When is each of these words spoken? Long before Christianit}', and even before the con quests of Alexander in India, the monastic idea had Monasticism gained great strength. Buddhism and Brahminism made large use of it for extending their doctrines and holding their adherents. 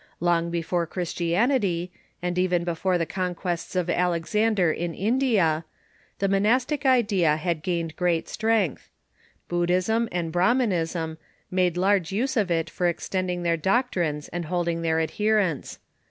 Long 0.19 0.49
before 0.49 0.87
Christianit}', 0.87 1.91
and 2.23 2.35
even 2.39 2.63
before 2.63 2.97
the 2.97 3.05
con 3.05 3.35
quests 3.35 3.75
of 3.75 3.87
Alexander 3.87 4.71
in 4.71 4.95
India, 4.95 5.63
the 6.17 6.27
monastic 6.27 6.87
idea 6.87 7.37
had 7.37 7.57
Monasticism 7.57 7.61
gained 7.77 7.95
great 7.97 8.27
strength. 8.27 8.89
Buddhism 9.47 10.09
and 10.11 10.31
Brahminism 10.31 11.19
made 11.51 11.77
large 11.77 12.11
use 12.11 12.35
of 12.35 12.49
it 12.49 12.67
for 12.67 12.87
extending 12.87 13.43
their 13.43 13.57
doctrines 13.57 14.27
and 14.29 14.45
holding 14.45 14.81
their 14.81 14.99
adherents. 14.99 15.77